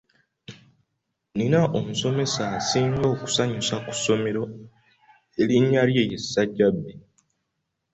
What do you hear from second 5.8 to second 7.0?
lye ye Ssajjabbi.